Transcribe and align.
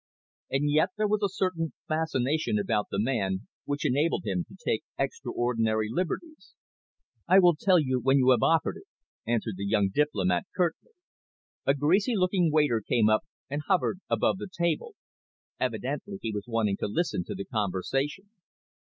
And 0.49 0.67
yet 0.71 0.89
there 0.97 1.07
was 1.07 1.21
a 1.21 1.29
certain 1.29 1.73
fascination 1.87 2.57
about 2.57 2.87
the 2.89 2.97
man 2.99 3.41
which 3.65 3.85
enabled 3.85 4.23
him 4.25 4.45
to 4.45 4.55
take 4.65 4.83
extraordinary 4.97 5.89
liberties. 5.91 6.55
"I 7.27 7.37
will 7.37 7.55
tell 7.55 7.77
you 7.79 7.99
when 7.99 8.17
you 8.17 8.31
have 8.31 8.41
offered 8.41 8.77
it," 8.77 8.87
answered 9.31 9.57
the 9.57 9.63
young 9.67 9.89
diplomat 9.93 10.47
curtly. 10.57 10.93
A 11.67 11.75
greasy 11.75 12.15
looking 12.15 12.51
waiter 12.51 12.81
came 12.81 13.09
up 13.09 13.25
and 13.47 13.61
hovered 13.67 13.99
about 14.09 14.39
the 14.39 14.49
table. 14.51 14.95
Evidently 15.59 16.17
he 16.19 16.33
was 16.33 16.45
wanting 16.47 16.77
to 16.77 16.87
listen 16.87 17.23
to 17.25 17.35
the 17.35 17.45
conversation. 17.45 18.31